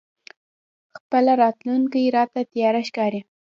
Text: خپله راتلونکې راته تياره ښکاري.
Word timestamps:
خپله 0.97 1.31
راتلونکې 1.43 2.13
راته 2.17 2.39
تياره 2.53 2.81
ښکاري. 2.87 3.21